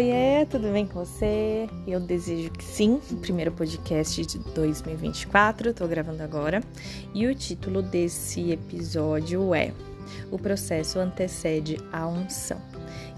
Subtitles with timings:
[0.00, 1.68] Oiê, tudo bem com você?
[1.86, 6.62] Eu desejo que sim, primeiro podcast de 2024, tô gravando agora.
[7.12, 9.74] E o título desse episódio é
[10.30, 12.58] O processo antecede a unção.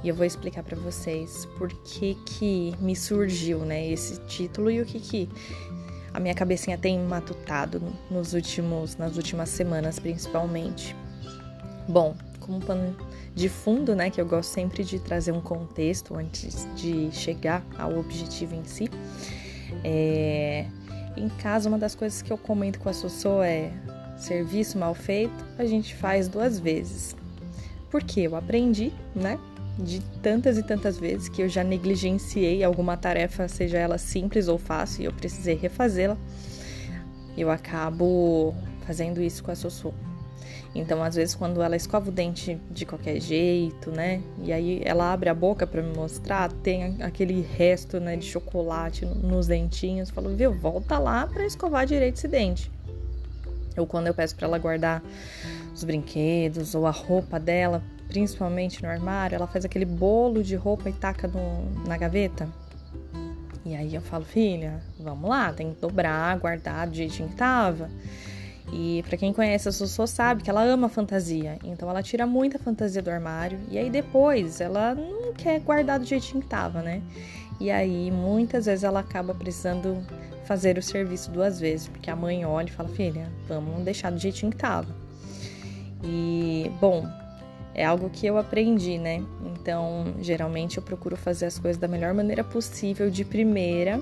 [0.03, 4.83] E eu vou explicar para vocês por que que me surgiu, né, esse título e
[4.83, 5.29] o que que
[6.13, 7.81] a minha cabecinha tem matutado
[8.11, 10.97] nos últimos nas últimas semanas, principalmente.
[11.87, 12.95] Bom, como pano
[13.35, 17.99] de fundo, né, que eu gosto sempre de trazer um contexto antes de chegar ao
[17.99, 18.91] objetivo em si.
[19.85, 20.67] É,
[21.17, 23.71] em casa, uma das coisas que eu comento com a Sossô é
[24.17, 27.17] serviço mal feito, a gente faz duas vezes.
[27.91, 29.39] Porque eu aprendi, né,
[29.79, 34.59] de tantas e tantas vezes que eu já negligenciei alguma tarefa, seja ela simples ou
[34.59, 36.17] fácil, e eu precisei refazê-la.
[37.37, 38.55] Eu acabo
[38.87, 39.93] fazendo isso com a Sossô.
[40.75, 44.23] Então, às vezes, quando ela escova o dente de qualquer jeito, né?
[44.43, 49.05] E aí ela abre a boca para me mostrar, tem aquele resto, né, de chocolate
[49.05, 50.11] nos dentinhos.
[50.11, 52.71] Falo, viu, volta lá para escovar direito esse dente.
[53.77, 55.03] Ou quando eu peço para ela guardar
[55.75, 60.89] os brinquedos ou a roupa dela, principalmente no armário, ela faz aquele bolo de roupa
[60.91, 62.49] e taca no, na gaveta.
[63.65, 67.89] E aí eu falo, filha, vamos lá, tem que dobrar, guardar do jeitinho que tava.
[68.73, 72.59] E para quem conhece a Sossô sabe que ela ama fantasia, então ela tira muita
[72.59, 77.03] fantasia do armário e aí depois ela não quer guardar do jeitinho que tava, né?
[77.61, 80.03] E aí muitas vezes ela acaba precisando
[80.45, 84.19] fazer o serviço duas vezes, porque a mãe olha e fala: "Filha, vamos deixar do
[84.19, 84.89] jeitinho que tava".
[86.03, 87.07] E bom,
[87.75, 89.23] é algo que eu aprendi, né?
[89.45, 94.01] Então, geralmente eu procuro fazer as coisas da melhor maneira possível de primeira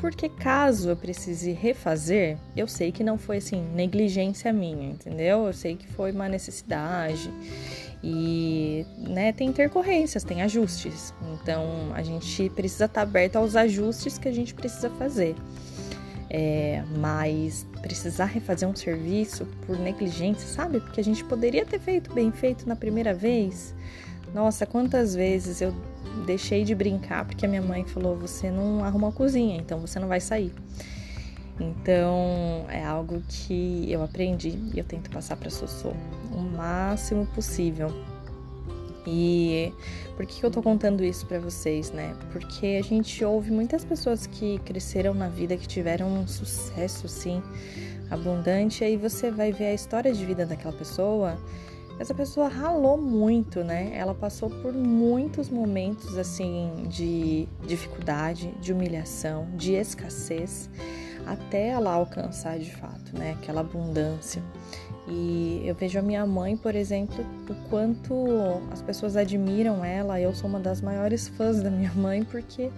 [0.00, 5.46] porque caso eu precise refazer, eu sei que não foi assim negligência minha, entendeu?
[5.46, 7.30] Eu sei que foi uma necessidade
[8.02, 11.12] e né, tem intercorrências, tem ajustes.
[11.34, 15.36] Então a gente precisa estar aberto aos ajustes que a gente precisa fazer.
[16.30, 20.80] É, mas precisar refazer um serviço por negligência, sabe?
[20.80, 23.74] Porque a gente poderia ter feito bem feito na primeira vez.
[24.32, 25.74] Nossa, quantas vezes eu
[26.26, 29.98] deixei de brincar porque a minha mãe falou: você não arruma a cozinha, então você
[29.98, 30.52] não vai sair.
[31.60, 35.92] Então é algo que eu aprendi e eu tento passar para Sossô
[36.32, 37.88] o máximo possível.
[39.06, 39.72] E
[40.16, 42.14] por que eu tô contando isso para vocês, né?
[42.32, 47.42] Porque a gente ouve muitas pessoas que cresceram na vida, que tiveram um sucesso assim
[48.10, 51.38] abundante, aí você vai ver a história de vida daquela pessoa
[52.00, 53.92] essa pessoa ralou muito, né?
[53.94, 60.70] Ela passou por muitos momentos assim de dificuldade, de humilhação, de escassez,
[61.26, 63.32] até ela alcançar de fato, né?
[63.32, 64.42] Aquela abundância.
[65.06, 68.14] E eu vejo a minha mãe, por exemplo, o quanto
[68.72, 70.18] as pessoas admiram ela.
[70.18, 72.70] Eu sou uma das maiores fãs da minha mãe porque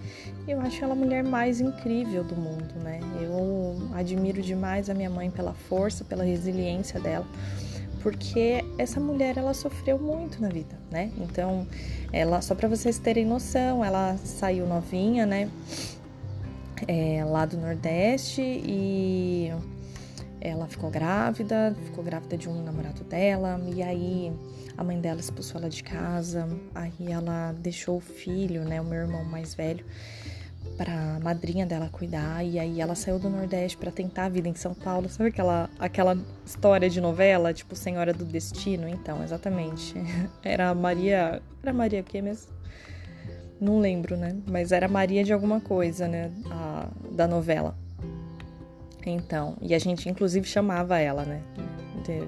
[0.45, 2.99] eu acho ela a mulher mais incrível do mundo, né?
[3.21, 7.25] Eu admiro demais a minha mãe pela força, pela resiliência dela
[8.03, 11.09] porque essa mulher ela sofreu muito na vida, né?
[11.17, 11.65] Então,
[12.11, 15.49] ela só para vocês terem noção, ela saiu novinha, né?
[16.85, 19.49] É, lá do Nordeste e
[20.41, 24.33] ela ficou grávida, ficou grávida de um namorado dela e aí
[24.77, 28.99] a mãe dela expulsou ela de casa, aí ela deixou o filho, né, o meu
[28.99, 29.85] irmão mais velho,
[30.77, 34.55] para madrinha dela cuidar e aí ela saiu do Nordeste para tentar a vida em
[34.55, 35.09] São Paulo.
[35.09, 38.87] Sabe aquela aquela história de novela, tipo Senhora do Destino?
[38.87, 39.93] Então, exatamente.
[40.43, 42.51] Era Maria, era Maria o quê mesmo?
[43.61, 44.35] Não lembro, né?
[44.49, 47.77] Mas era Maria de alguma coisa, né, a, da novela.
[49.05, 51.41] Então, e a gente inclusive chamava ela, né?
[52.03, 52.27] De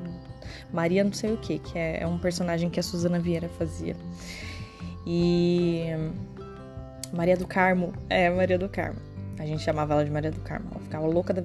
[0.72, 3.95] Maria não sei o que, que é, é um personagem que a Suzana Vieira fazia.
[5.05, 5.88] E
[7.15, 7.93] Maria do Carmo.
[8.09, 8.99] É, Maria do Carmo.
[9.39, 10.67] A gente chamava ela de Maria do Carmo.
[10.71, 11.43] Ela ficava louca da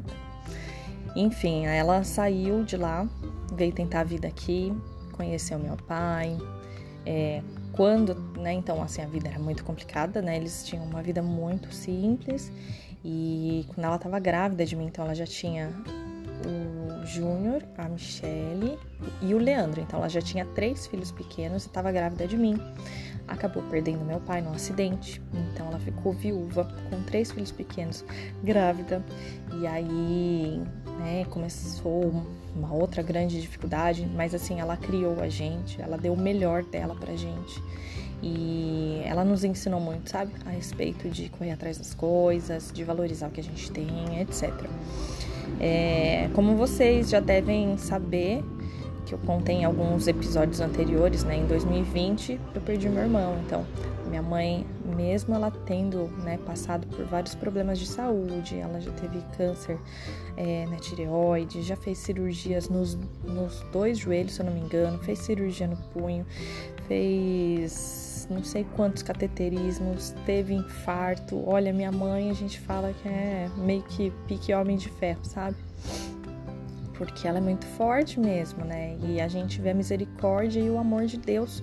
[1.14, 3.08] Enfim, ela saiu de lá,
[3.54, 4.72] veio tentar a vida aqui,
[5.12, 6.36] conheceu meu pai.
[7.06, 7.40] É,
[7.72, 10.36] quando, né, então assim, a vida era muito complicada, né?
[10.36, 12.52] Eles tinham uma vida muito simples.
[13.04, 15.70] E quando ela estava grávida de mim, então ela já tinha
[16.46, 18.78] o Júnior, a Michelle
[19.22, 19.80] e o Leandro.
[19.80, 22.58] Então ela já tinha três filhos pequenos e estava grávida de mim
[23.30, 25.22] acabou perdendo meu pai num acidente.
[25.32, 28.04] Então ela ficou viúva com três filhos pequenos,
[28.42, 29.02] grávida.
[29.60, 30.60] E aí,
[30.98, 32.12] né, começou
[32.54, 36.94] uma outra grande dificuldade, mas assim, ela criou a gente, ela deu o melhor dela
[36.94, 37.62] pra gente.
[38.22, 43.28] E ela nos ensinou muito, sabe, a respeito de correr atrás das coisas, de valorizar
[43.28, 44.52] o que a gente tem, etc.
[45.58, 48.44] É, como vocês já devem saber,
[49.10, 51.36] que eu contei em alguns episódios anteriores, né?
[51.36, 53.66] Em 2020 eu perdi meu irmão, então
[54.06, 54.64] minha mãe,
[54.96, 59.78] mesmo ela tendo né, passado por vários problemas de saúde, ela já teve câncer
[60.36, 64.98] é, na tireoide, já fez cirurgias nos, nos dois joelhos, se eu não me engano,
[64.98, 66.24] fez cirurgia no punho,
[66.86, 71.42] fez não sei quantos cateterismos, teve infarto.
[71.48, 75.56] Olha, minha mãe, a gente fala que é meio que pique homem de ferro, sabe?
[77.00, 78.98] Porque ela é muito forte mesmo, né?
[79.02, 81.62] E a gente vê a misericórdia e o amor de Deus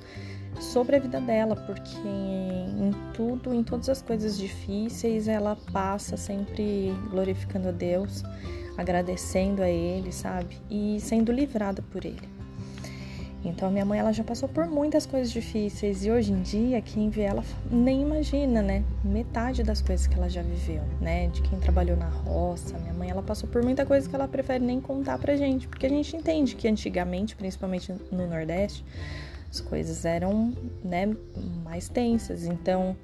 [0.59, 6.91] sobre a vida dela, porque em tudo, em todas as coisas difíceis, ela passa sempre
[7.11, 8.23] glorificando a Deus,
[8.79, 10.57] agradecendo a Ele, sabe?
[10.71, 12.36] E sendo livrada por Ele.
[13.45, 17.09] Então, minha mãe ela já passou por muitas coisas difíceis e hoje em dia quem
[17.09, 18.83] vê ela nem imagina, né?
[19.03, 21.27] Metade das coisas que ela já viveu, né?
[21.27, 22.77] De quem trabalhou na roça.
[22.79, 25.85] Minha mãe ela passou por muita coisa que ela prefere nem contar pra gente, porque
[25.85, 28.83] a gente entende que antigamente, principalmente no Nordeste,
[29.49, 30.53] as coisas eram
[30.83, 31.15] né,
[31.63, 32.45] mais tensas.
[32.45, 32.97] Então,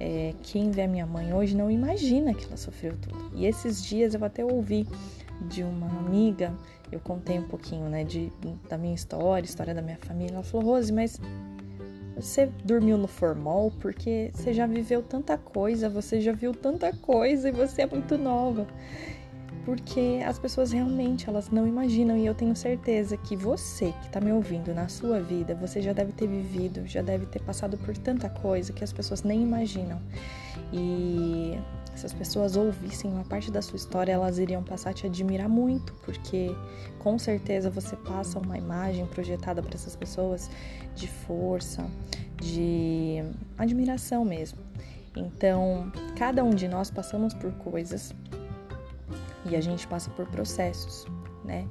[0.00, 3.30] é, quem vê a minha mãe hoje não imagina que ela sofreu tudo.
[3.34, 4.86] E esses dias eu até ouvi
[5.42, 6.54] de uma amiga,
[6.90, 8.32] eu contei um pouquinho né, de,
[8.68, 10.34] da minha história, história da minha família.
[10.34, 11.20] Ela falou: Rose, mas
[12.16, 17.48] você dormiu no formol porque você já viveu tanta coisa, você já viu tanta coisa
[17.48, 18.66] e você é muito nova
[19.64, 24.20] porque as pessoas realmente elas não imaginam e eu tenho certeza que você que está
[24.20, 27.96] me ouvindo na sua vida, você já deve ter vivido, já deve ter passado por
[27.96, 30.00] tanta coisa que as pessoas nem imaginam.
[30.72, 31.58] E
[31.94, 35.48] se as pessoas ouvissem uma parte da sua história, elas iriam passar a te admirar
[35.48, 36.54] muito, porque
[36.98, 40.50] com certeza você passa uma imagem projetada para essas pessoas
[40.94, 41.84] de força,
[42.36, 43.22] de
[43.58, 44.58] admiração mesmo.
[45.16, 48.14] Então, cada um de nós passamos por coisas
[49.44, 51.06] e a gente passa por processos,
[51.44, 51.66] né?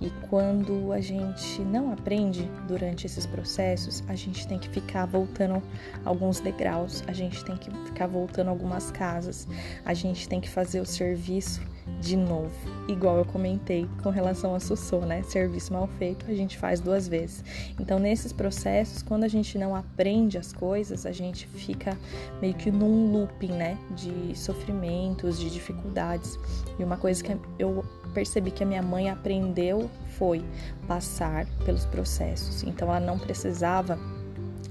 [0.00, 5.60] E quando a gente não aprende durante esses processos, a gente tem que ficar voltando
[6.04, 9.48] alguns degraus, a gente tem que ficar voltando algumas casas,
[9.84, 11.60] a gente tem que fazer o serviço
[12.00, 12.52] de novo,
[12.86, 15.22] igual eu comentei com relação a Sussô, né?
[15.22, 17.42] Serviço mal feito a gente faz duas vezes.
[17.80, 21.96] Então, nesses processos, quando a gente não aprende as coisas, a gente fica
[22.40, 23.78] meio que num looping, né?
[23.96, 26.38] De sofrimentos, de dificuldades.
[26.78, 30.44] E uma coisa que eu percebi que a minha mãe aprendeu foi
[30.86, 32.62] passar pelos processos.
[32.62, 33.98] Então, ela não precisava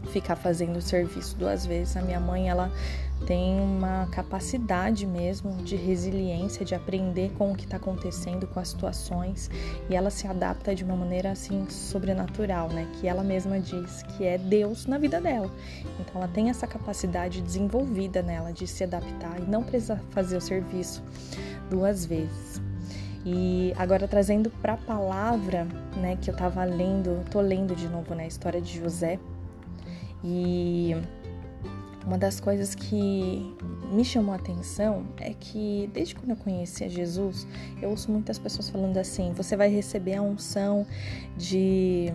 [0.08, 1.96] ficar fazendo o serviço duas vezes.
[1.98, 2.72] A minha mãe, ela
[3.26, 8.70] tem uma capacidade mesmo de resiliência, de aprender com o que está acontecendo, com as
[8.70, 9.50] situações,
[9.90, 12.88] e ela se adapta de uma maneira assim sobrenatural, né?
[13.00, 15.52] Que ela mesma diz que é Deus na vida dela.
[16.00, 20.42] Então ela tem essa capacidade desenvolvida nela de se adaptar e não precisa fazer o
[20.42, 21.04] serviço
[21.70, 22.67] duas vezes.
[23.30, 28.16] E agora trazendo para a palavra, né, que eu estava lendo, tô lendo de novo,
[28.16, 29.20] né, a história de José.
[30.24, 30.96] E
[32.06, 33.54] uma das coisas que
[33.92, 37.46] me chamou a atenção é que desde quando eu conheci a Jesus,
[37.82, 40.88] eu ouço muitas pessoas falando assim: você vai receber a unção
[41.36, 42.06] de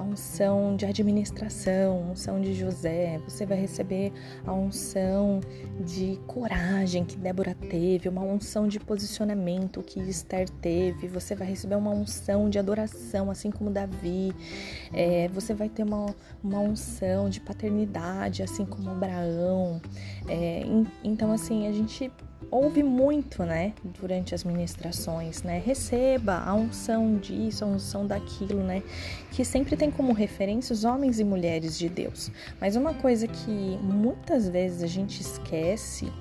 [0.00, 4.10] a unção de administração, a unção de José, você vai receber
[4.46, 5.40] a unção
[5.78, 11.74] de coragem que Débora teve, uma unção de posicionamento que Esther teve, você vai receber
[11.74, 14.32] uma unção de adoração, assim como Davi,
[14.90, 16.06] é, você vai ter uma,
[16.42, 19.82] uma unção de paternidade, assim como Abraão.
[20.26, 20.62] É,
[21.04, 22.10] então, assim, a gente
[22.50, 25.62] ouve muito, né, durante as ministrações, né?
[25.64, 28.82] Receba a unção disso, a unção daquilo, né?
[29.30, 32.30] Que sempre tem como referência os homens e mulheres de Deus.
[32.60, 36.12] Mas uma coisa que muitas vezes a gente esquece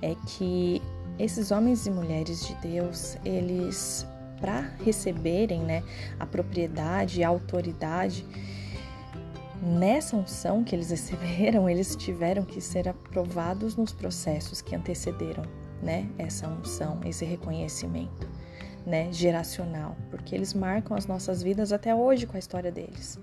[0.00, 0.80] é que
[1.18, 4.06] esses homens e mulheres de Deus, eles
[4.40, 5.82] para receberem, né,
[6.20, 8.24] a propriedade a autoridade,
[9.66, 16.08] Nessa unção que eles receberam, eles tiveram que ser aprovados nos processos que antecederam né,
[16.18, 18.28] essa unção, esse reconhecimento,
[18.86, 23.20] né, geracional, porque eles marcam as nossas vidas até hoje com a história deles.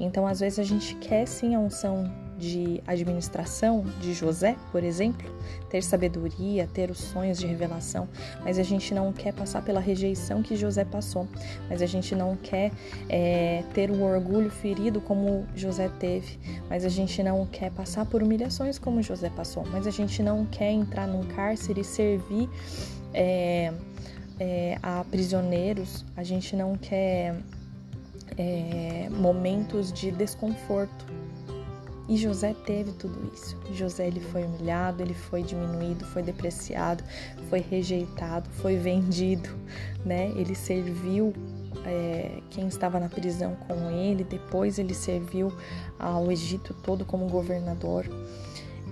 [0.00, 5.30] Então, às vezes a gente quer sim a unção de administração de José, por exemplo,
[5.68, 8.08] ter sabedoria, ter os sonhos de revelação,
[8.42, 11.28] mas a gente não quer passar pela rejeição que José passou,
[11.68, 12.72] mas a gente não quer
[13.08, 18.22] é, ter o orgulho ferido como José teve, mas a gente não quer passar por
[18.22, 22.48] humilhações como José passou, mas a gente não quer entrar num cárcere e servir.
[23.12, 23.72] É,
[24.40, 27.36] é, a prisioneiros, a gente não quer
[28.38, 31.04] é, momentos de desconforto.
[32.10, 33.56] E José teve tudo isso.
[33.72, 37.04] José ele foi humilhado, ele foi diminuído, foi depreciado,
[37.48, 39.48] foi rejeitado, foi vendido,
[40.04, 40.32] né?
[40.34, 41.32] Ele serviu
[41.86, 45.52] é, quem estava na prisão com ele, depois ele serviu
[46.00, 48.04] ao Egito todo como governador,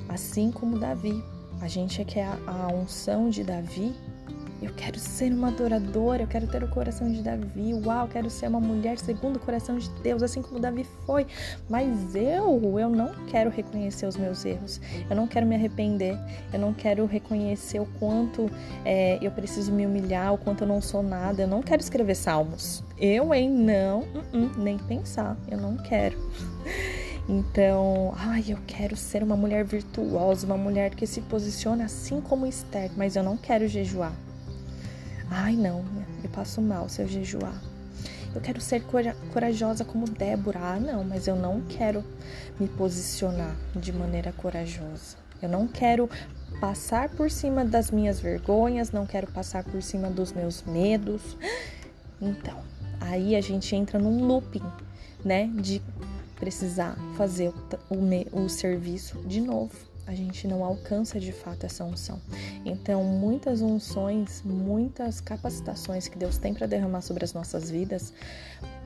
[0.08, 1.20] assim como Davi.
[1.60, 3.96] A gente quer a, a unção de Davi
[4.60, 7.74] eu quero ser uma adoradora, eu quero ter o coração de Davi.
[7.74, 11.26] Uau, eu quero ser uma mulher segundo o coração de Deus, assim como Davi foi.
[11.68, 14.80] Mas eu, eu não quero reconhecer os meus erros.
[15.08, 16.18] Eu não quero me arrepender.
[16.52, 18.50] Eu não quero reconhecer o quanto
[18.84, 21.42] é, eu preciso me humilhar, o quanto eu não sou nada.
[21.42, 22.82] Eu não quero escrever salmos.
[22.98, 23.48] Eu, hein?
[23.48, 25.36] Não, uh -uh, nem pensar.
[25.48, 26.18] Eu não quero.
[27.28, 32.46] Então, ai, eu quero ser uma mulher virtuosa, uma mulher que se posiciona assim como
[32.46, 34.14] Esther, mas eu não quero jejuar.
[35.30, 35.84] Ai, não,
[36.22, 37.60] eu passo mal se eu jejuar.
[38.34, 38.82] Eu quero ser
[39.32, 40.58] corajosa como Débora.
[40.60, 42.04] Ah, não, mas eu não quero
[42.58, 45.16] me posicionar de maneira corajosa.
[45.40, 46.08] Eu não quero
[46.60, 51.36] passar por cima das minhas vergonhas, não quero passar por cima dos meus medos.
[52.20, 52.58] Então,
[53.00, 54.64] aí a gente entra num looping,
[55.24, 55.80] né, de
[56.36, 57.52] precisar fazer
[57.90, 62.18] o, o, o serviço de novo a gente não alcança de fato essa unção.
[62.64, 68.14] Então, muitas unções, muitas capacitações que Deus tem para derramar sobre as nossas vidas,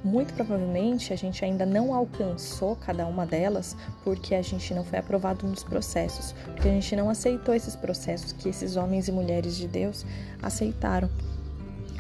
[0.03, 4.99] muito provavelmente a gente ainda não alcançou cada uma delas porque a gente não foi
[4.99, 9.57] aprovado nos processos, porque a gente não aceitou esses processos que esses homens e mulheres
[9.57, 10.05] de Deus
[10.43, 11.09] aceitaram.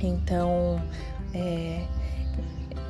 [0.03, 0.83] Então,
[1.33, 1.87] é,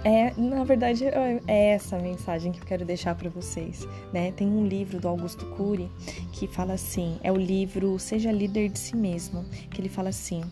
[0.05, 4.33] é, na verdade, é, é essa a mensagem que eu quero deixar para vocês, né?
[4.33, 5.91] Tem um livro do Augusto Cury
[6.33, 10.43] que fala assim, é o livro Seja Líder de Si Mesmo, que ele fala assim,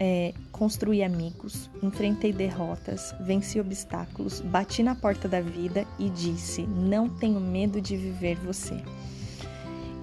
[0.00, 7.08] é, construí amigos, enfrentei derrotas, venci obstáculos, bati na porta da vida e disse: Não
[7.08, 8.76] tenho medo de viver você.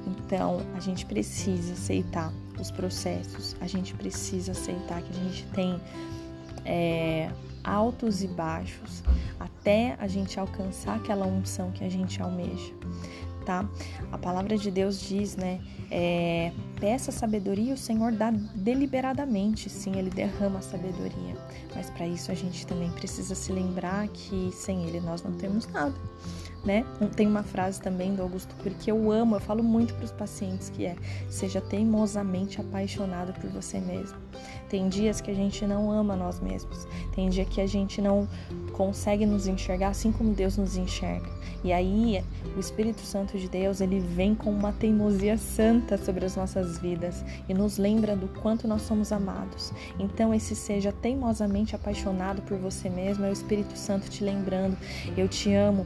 [0.07, 5.79] Então, a gente precisa aceitar os processos, a gente precisa aceitar que a gente tem
[6.63, 7.14] é,
[7.65, 9.03] altos e baixos
[9.39, 12.73] até a gente alcançar aquela unção que a gente almeja,
[13.45, 13.67] tá?
[14.11, 15.59] A palavra de Deus diz, né?
[15.89, 21.35] É, peça sabedoria, o Senhor dá deliberadamente, sim, Ele derrama a sabedoria.
[21.75, 25.67] Mas para isso a gente também precisa se lembrar que sem Ele nós não temos
[25.67, 25.95] nada
[26.65, 26.85] né?
[27.15, 30.11] Tem uma frase também do Augusto Cury que eu amo, eu falo muito para os
[30.11, 30.95] pacientes que é:
[31.29, 34.17] seja teimosamente apaixonado por você mesmo.
[34.69, 36.87] Tem dias que a gente não ama nós mesmos.
[37.13, 38.27] Tem dia que a gente não
[38.73, 41.29] consegue nos enxergar assim como Deus nos enxerga.
[41.63, 42.23] E aí,
[42.55, 47.25] o Espírito Santo de Deus, ele vem com uma teimosia santa sobre as nossas vidas
[47.49, 49.73] e nos lembra do quanto nós somos amados.
[49.97, 54.77] Então, esse seja teimosamente apaixonado por você mesmo é o Espírito Santo te lembrando:
[55.17, 55.85] eu te amo,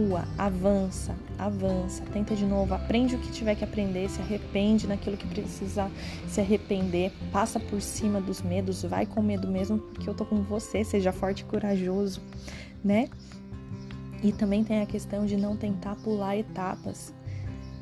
[0.00, 5.16] continua, avança, avança, tenta de novo, aprende o que tiver que aprender, se arrepende naquilo
[5.16, 5.90] que precisa
[6.26, 10.42] se arrepender, passa por cima dos medos, vai com medo mesmo, porque eu tô com
[10.42, 12.20] você, seja forte e corajoso,
[12.82, 13.08] né?
[14.22, 17.12] E também tem a questão de não tentar pular etapas.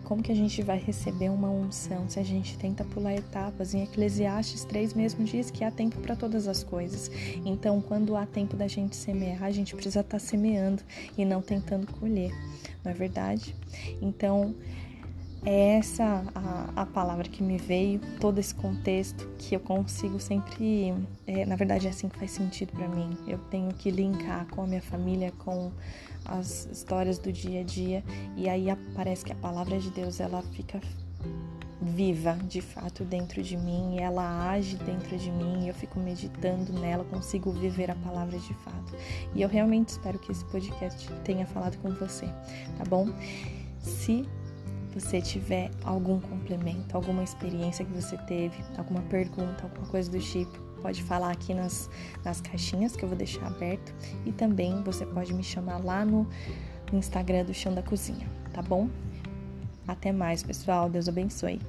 [0.09, 3.75] Como que a gente vai receber uma unção se a gente tenta pular etapas?
[3.75, 7.11] Em Eclesiastes 3 mesmo diz que há tempo para todas as coisas.
[7.45, 10.83] Então, quando há tempo da gente semear, a gente precisa estar tá semeando
[11.19, 12.33] e não tentando colher,
[12.83, 13.55] não é verdade?
[14.00, 14.55] Então,
[15.45, 20.95] é essa a, a, palavra que me veio, todo esse contexto que eu consigo sempre,
[21.27, 23.11] é, na verdade é assim que faz sentido para mim.
[23.27, 25.71] Eu tenho que linkar com a minha família, com
[26.28, 28.04] as histórias do dia a dia
[28.37, 30.80] e aí parece que a palavra de Deus ela fica
[31.80, 37.04] viva de fato dentro de mim, ela age dentro de mim, eu fico meditando nela,
[37.04, 38.94] consigo viver a palavra de fato.
[39.35, 42.26] E eu realmente espero que esse podcast tenha falado com você,
[42.76, 43.08] tá bom?
[43.80, 44.28] Se
[44.92, 50.68] você tiver algum complemento, alguma experiência que você teve, alguma pergunta, alguma coisa do tipo,
[50.78, 51.90] pode falar aqui nas,
[52.25, 53.94] nas caixinhas que eu vou deixar aberto.
[54.25, 56.26] E também você pode me chamar lá no,
[56.92, 58.88] Instagram do Chão da Cozinha, tá bom?
[59.87, 60.88] Até mais, pessoal.
[60.88, 61.61] Deus abençoe.